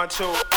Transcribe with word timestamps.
One, 0.00 0.08
two. 0.08 0.49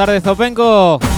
Tardes, 0.00 0.22
Zopenco. 0.22 1.09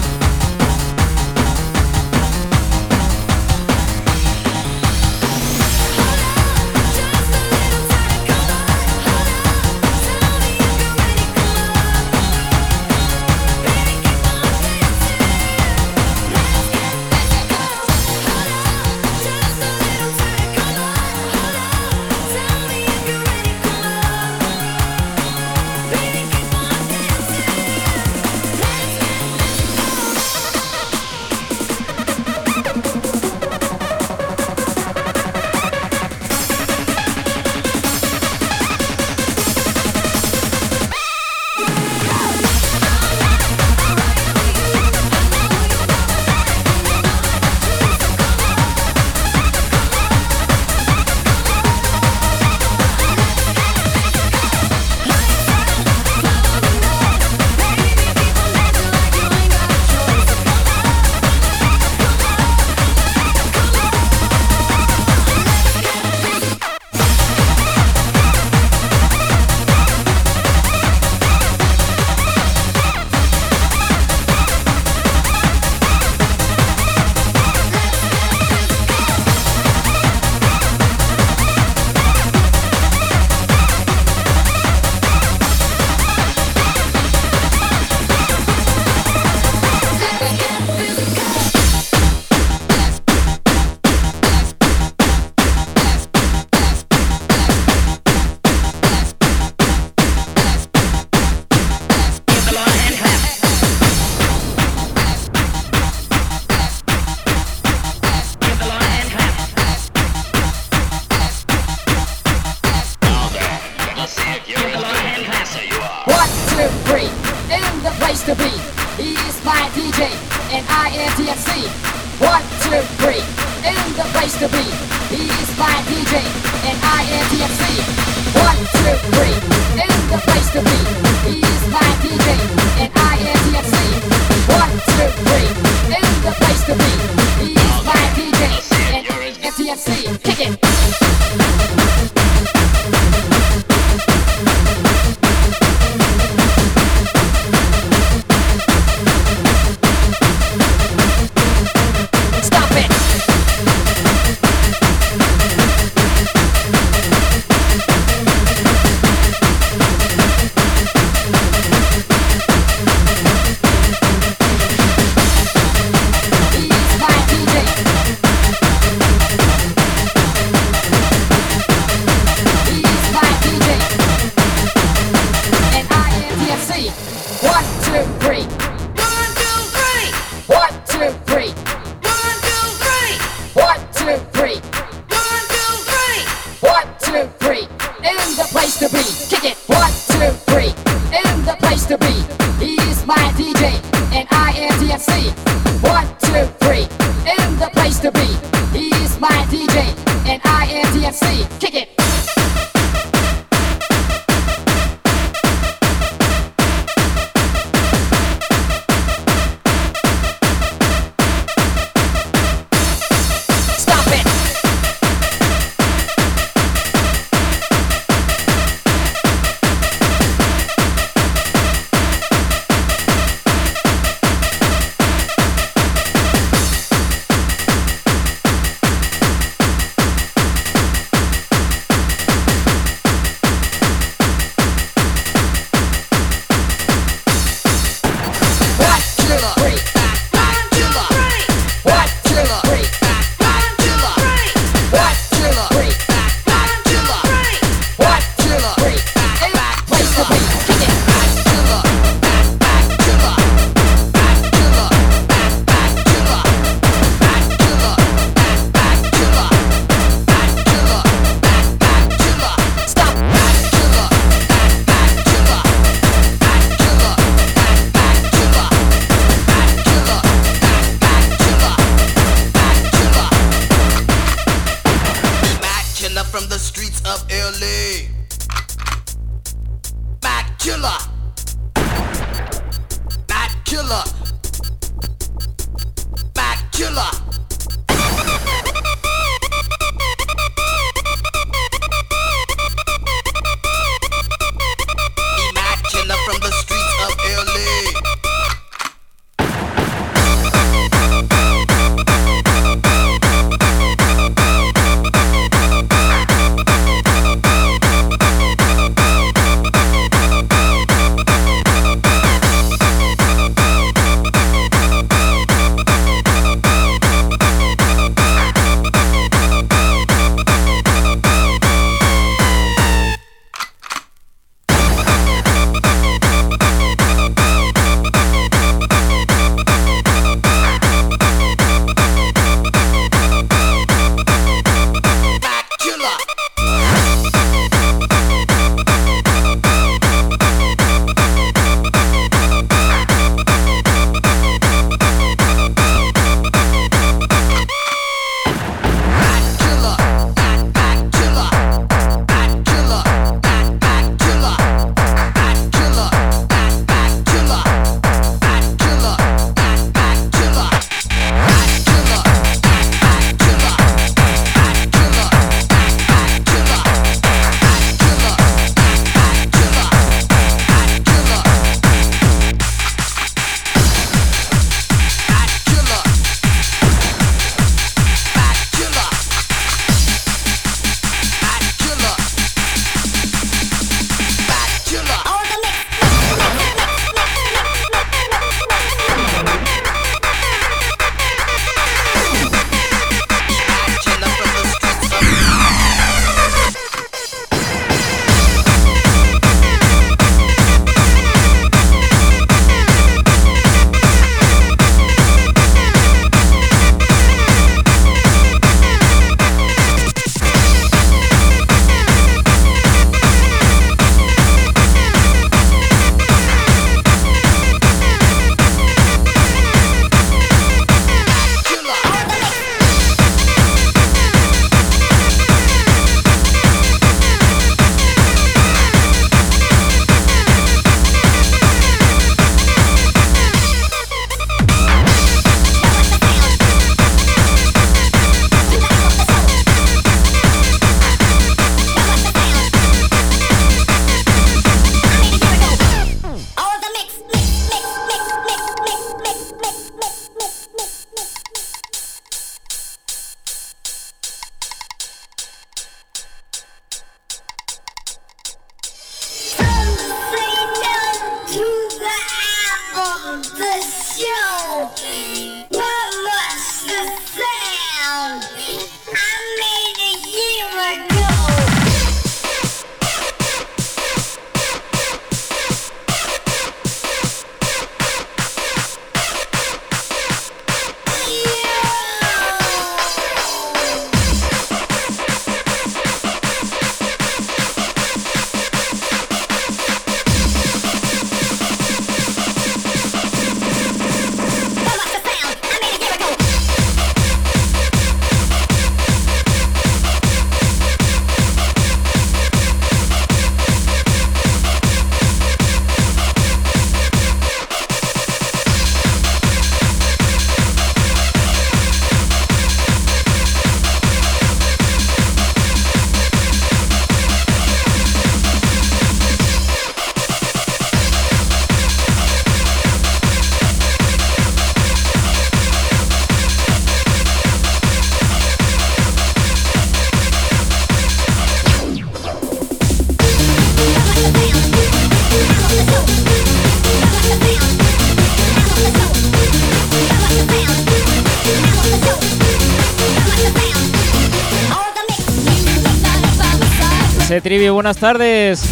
Buenas 547.72 547.96
tardes. 547.96 548.62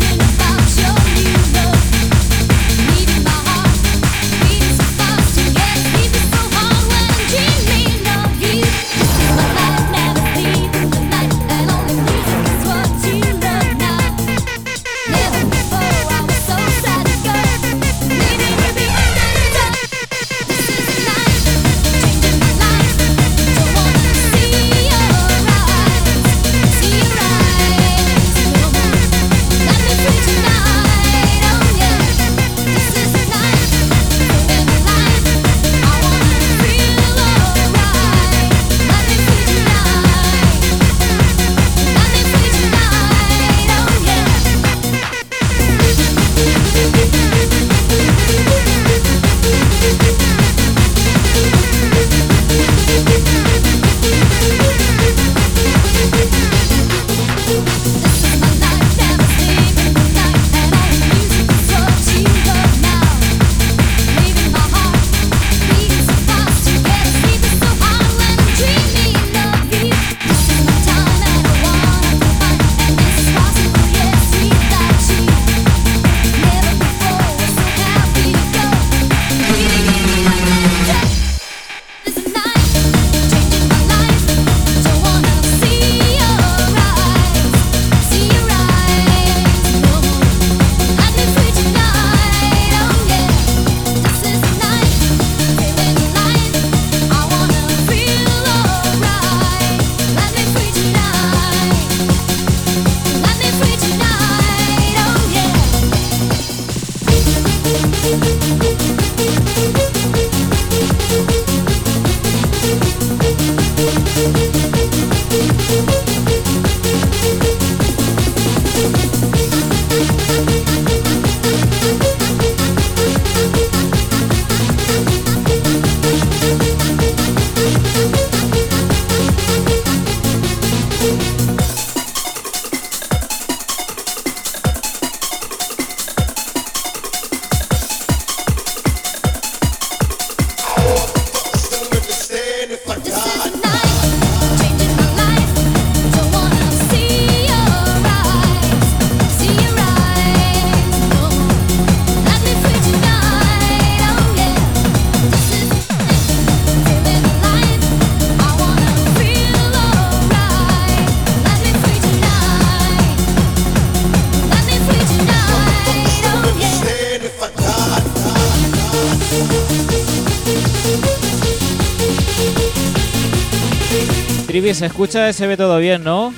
Trivi, 174.50 174.74
se 174.74 174.86
escucha 174.86 175.28
y 175.28 175.32
se 175.32 175.46
ve 175.46 175.56
todo 175.56 175.78
bien, 175.78 176.02
¿no? 176.02 176.34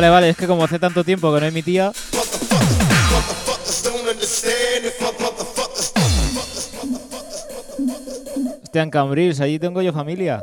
Vale, 0.00 0.08
vale, 0.08 0.28
es 0.30 0.36
que 0.38 0.46
como 0.46 0.64
hace 0.64 0.78
tanto 0.78 1.04
tiempo 1.04 1.30
que 1.34 1.40
no 1.40 1.46
emitía. 1.46 1.92
Hostia, 8.62 8.82
en 8.82 8.90
Cambrils, 8.90 9.40
allí 9.42 9.58
tengo 9.58 9.82
yo 9.82 9.92
familia. 9.92 10.42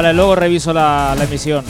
Vale, 0.00 0.14
luego 0.14 0.34
reviso 0.34 0.72
la 0.72 1.14
emisión. 1.20 1.62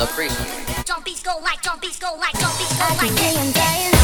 the. 0.00 0.30
Jump 0.86 1.04
beats 1.04 1.22
go 1.22 1.38
like, 1.42 1.60
jump 1.60 1.82
beats 1.82 1.98
go 1.98 2.16
like, 2.18 2.32
jump 2.38 2.56
beats 2.58 2.78
go 2.78 2.86
like. 2.96 3.99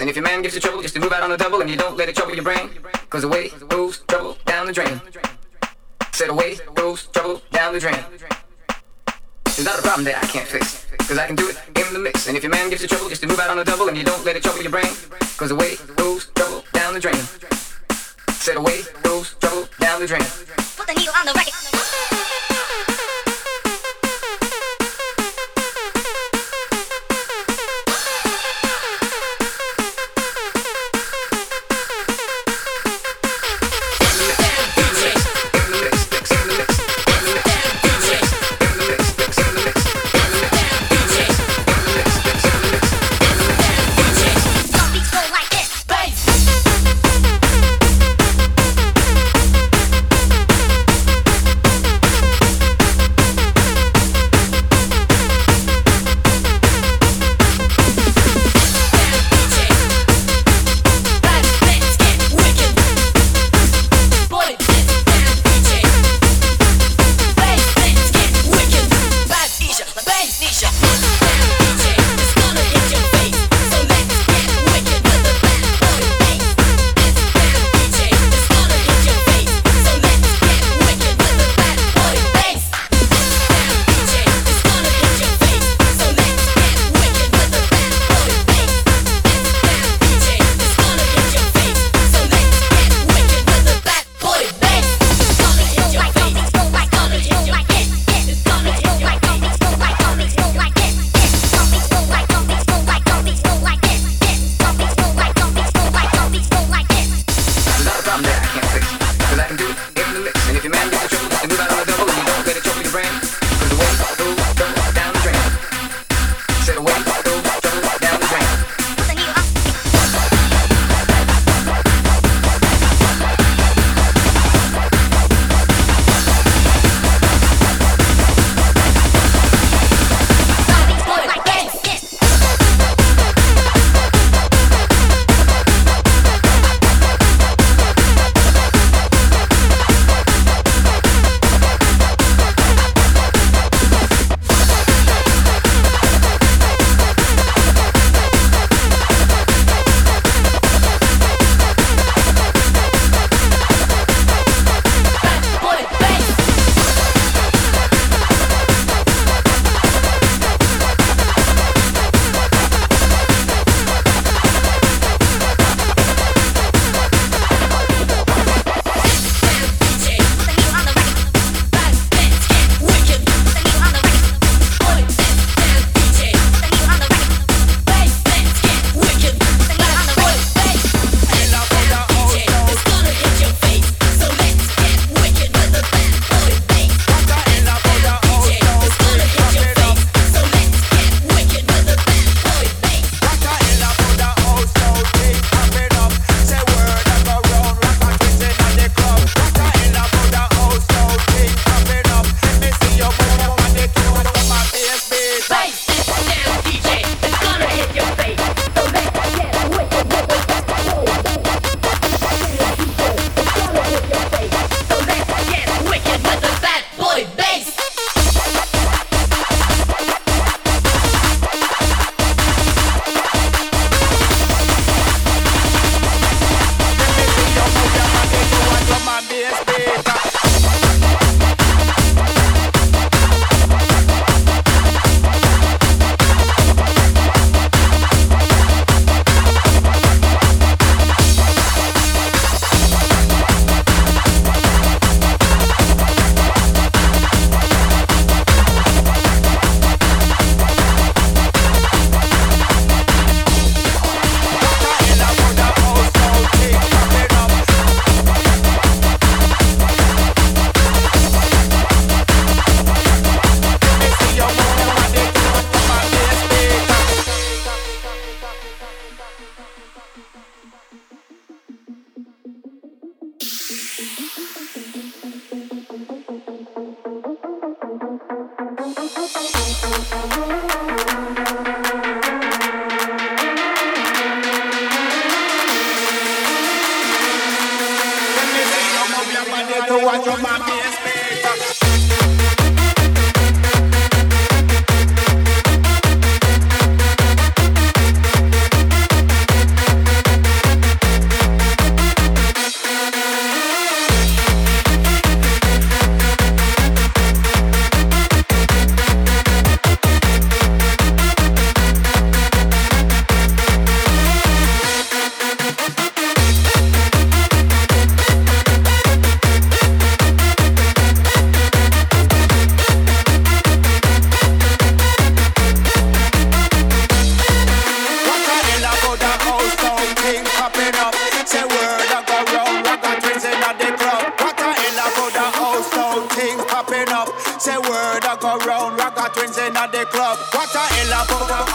And 0.00 0.10
if 0.10 0.16
your 0.16 0.24
man 0.24 0.42
gives 0.42 0.54
you 0.54 0.60
trouble, 0.60 0.82
just 0.82 0.94
to 0.94 1.00
move 1.00 1.12
out 1.12 1.22
on 1.22 1.30
the 1.30 1.36
double 1.36 1.60
and 1.60 1.70
you 1.70 1.76
don't 1.76 1.96
let 1.96 2.08
it 2.08 2.16
trouble 2.16 2.34
your 2.34 2.42
brain. 2.42 2.68
Cause 3.10 3.22
away 3.22 3.50
goes 3.68 3.98
trouble 4.08 4.36
down 4.44 4.66
the 4.66 4.72
drain. 4.72 5.00
Said 6.12 6.30
away 6.30 6.56
goes 6.74 7.06
trouble 7.06 7.42
down 7.52 7.72
the 7.72 7.80
drain. 7.80 8.04
It's 9.46 9.64
not 9.64 9.78
a 9.78 9.82
problem 9.82 10.04
that 10.06 10.22
I 10.22 10.26
can't 10.26 10.48
fix. 10.48 10.86
Cause 11.06 11.16
I 11.16 11.26
can 11.26 11.36
do 11.36 11.48
it 11.48 11.56
in 11.76 11.92
the 11.92 12.00
mix. 12.00 12.26
And 12.26 12.36
if 12.36 12.42
your 12.42 12.50
man 12.50 12.70
gives 12.70 12.82
you 12.82 12.88
trouble, 12.88 13.08
just 13.08 13.22
to 13.22 13.28
move 13.28 13.38
out 13.38 13.50
on 13.50 13.56
the 13.56 13.64
double 13.64 13.88
and 13.88 13.96
you 13.96 14.04
don't 14.04 14.24
let 14.24 14.34
it 14.34 14.42
trouble 14.42 14.62
your 14.62 14.72
brain. 14.72 14.92
Cause 15.36 15.52
away 15.52 15.76
goes 15.96 16.26
trouble 16.34 16.64
down 16.72 16.94
the 16.94 17.00
drain. 17.00 17.22
Said 18.30 18.56
away 18.56 18.80
goes 19.02 19.34
trouble 19.34 19.68
down 19.78 20.00
the 20.00 20.06
drain. 20.06 20.24
Put 20.76 20.88
the 20.88 20.94
needle 20.94 21.14
on 21.16 21.26
the 21.26 21.34
record. 21.34 21.73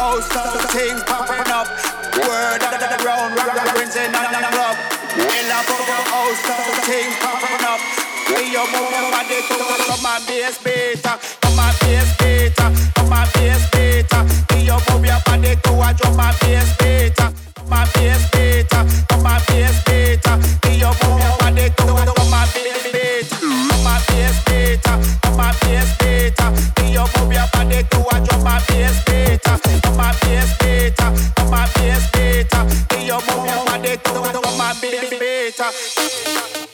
house, 0.09 0.35
all 0.35 0.57
things 0.73 1.03
popping 1.03 1.51
up. 1.53 1.67
Word 2.17 2.61
on 2.65 2.75
the 2.81 2.89
ground, 3.01 3.37
rinsing 3.77 4.13
on 4.15 4.29
the 4.33 4.41
club. 4.49 4.75
Hell 5.13 5.51
up 5.57 5.69
on 5.69 5.83
the 5.89 5.97
house, 6.09 6.41
things 6.87 7.15
popping 7.21 7.65
up. 7.71 7.79
Hey, 8.29 8.45
yo, 8.53 8.61
move 8.73 8.89
your 8.89 9.11
body 9.13 9.39
to 9.47 9.55
the 9.69 9.75
come 9.85 10.05
and 10.05 10.25
be 10.25 10.41
a 10.41 10.51
skater, 10.51 11.15
move 14.89 15.05
your 15.05 15.19
body 15.25 15.53
to 15.61 15.71
move 15.71 15.85
your 15.85 16.11
body 16.17 16.45
to. 25.99 26.08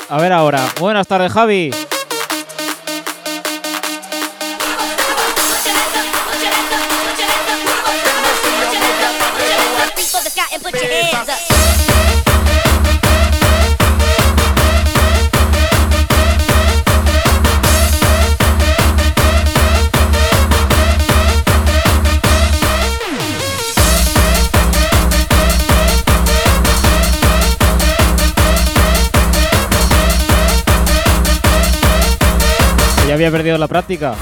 A 0.09 0.17
ver 0.17 0.31
ahora. 0.31 0.61
Buenas 0.79 1.07
tardes, 1.07 1.31
Javi. 1.31 1.71
Había 33.15 33.31
perdido 33.31 33.57
la 33.57 33.67
práctica. 33.67 34.15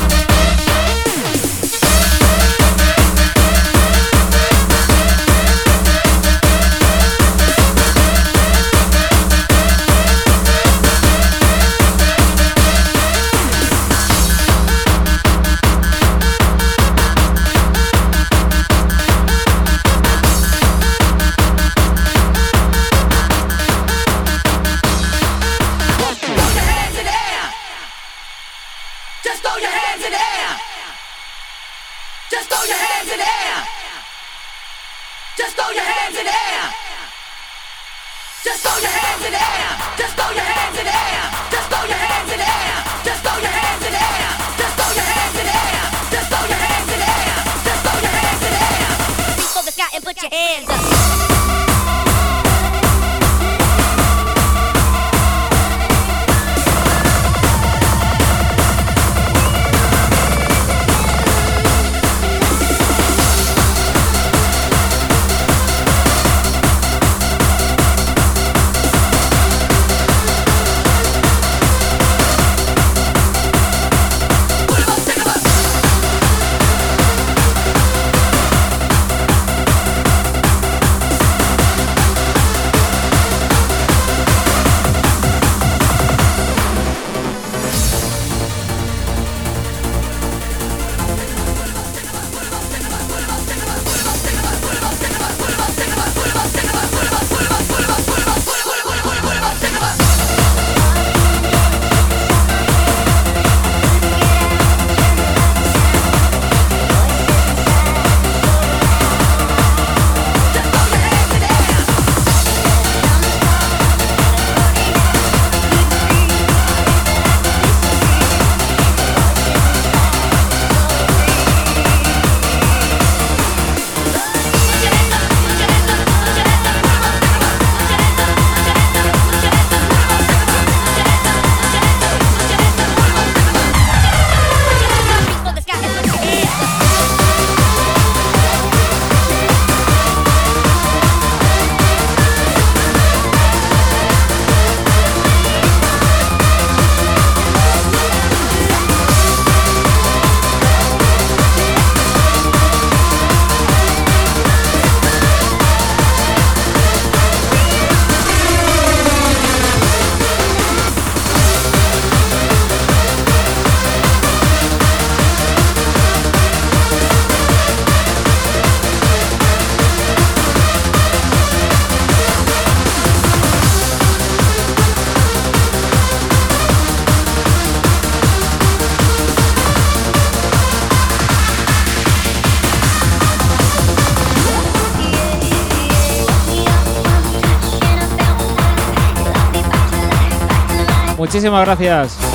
Muchísimas 191.34 191.66
gracias. 191.66 192.33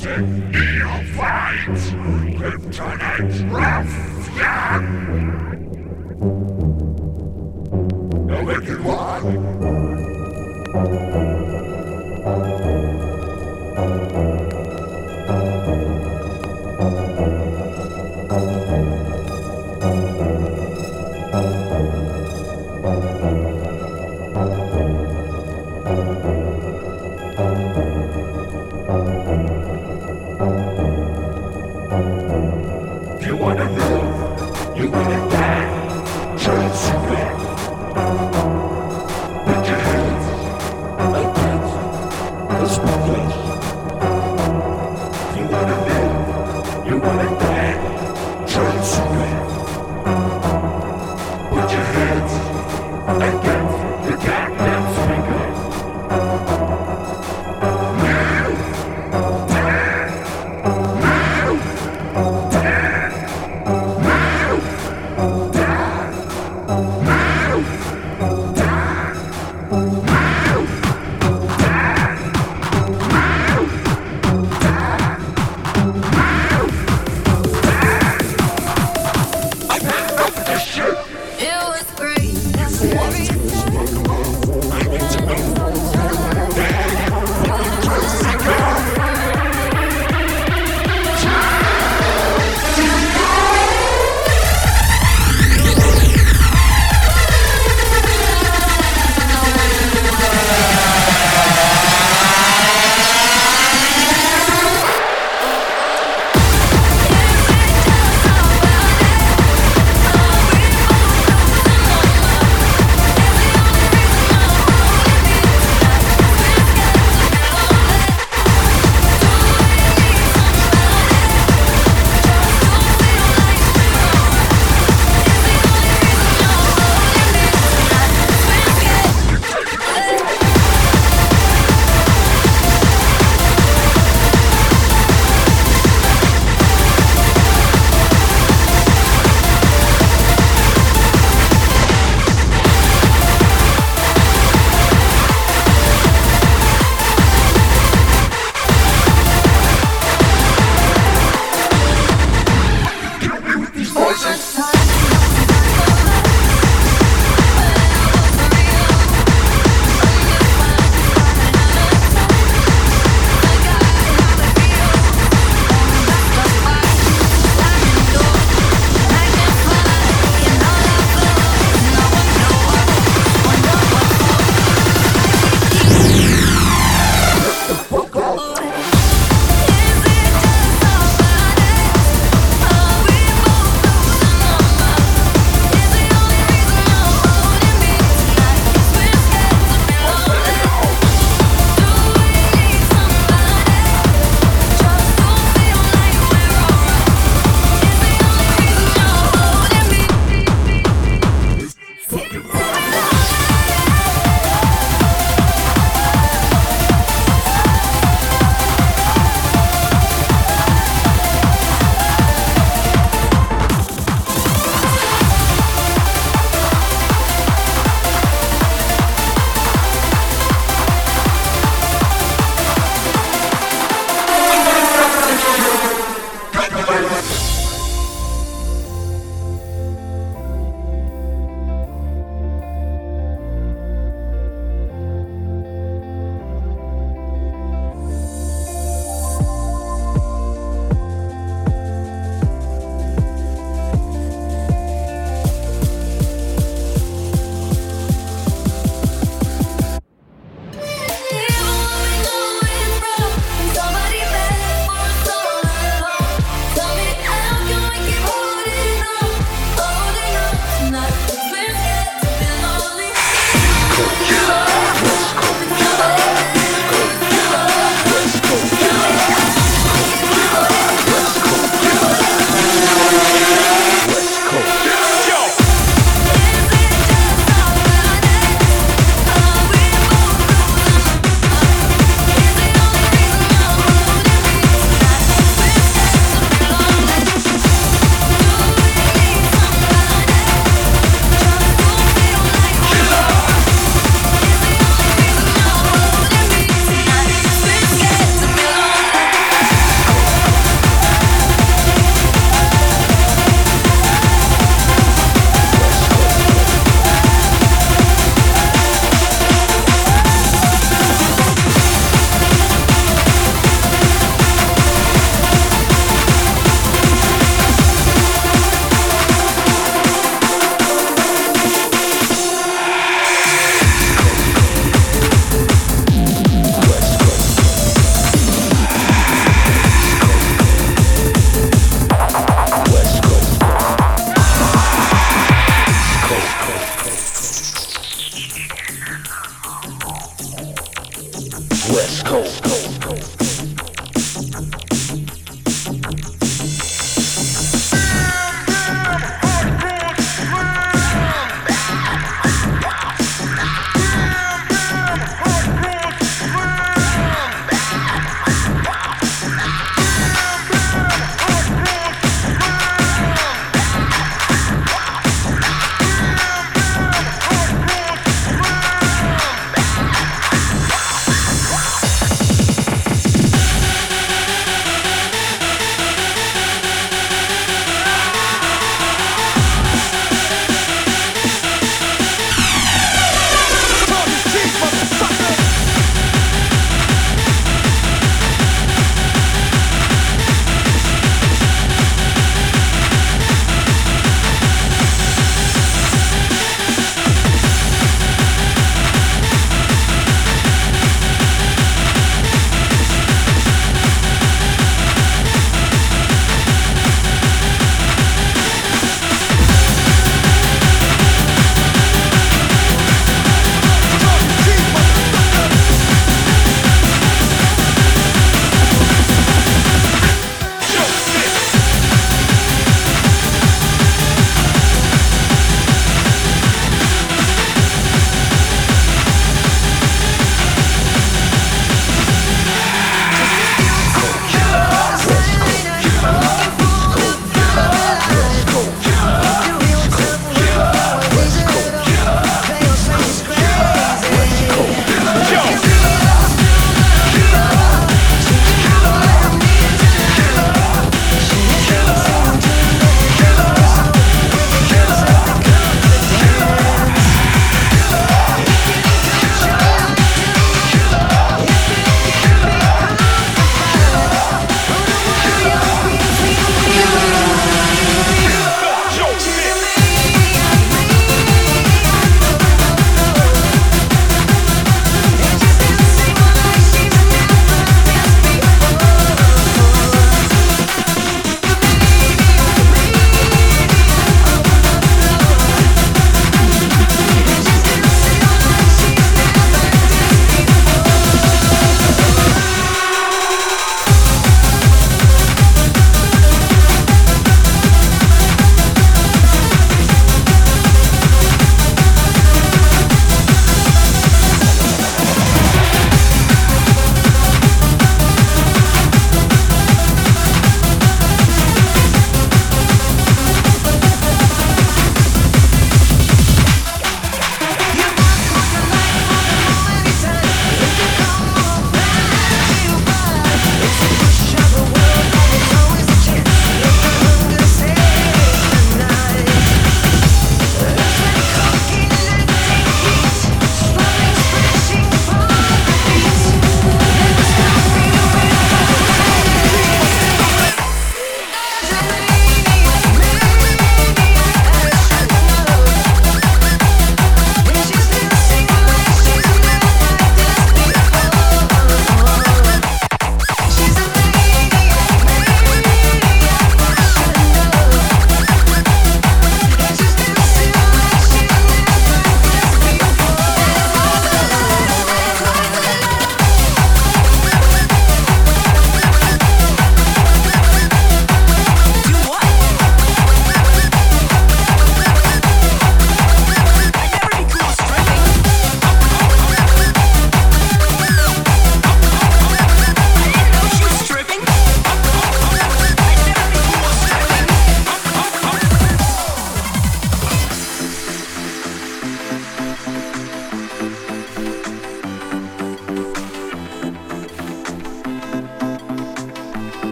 Automatic 0.00 0.26
neophyte, 0.52 1.66
kryptonite 2.36 3.50
ruffian. 3.50 4.84
The 8.26 8.38
wicked 8.44 8.80
one. 8.84 9.40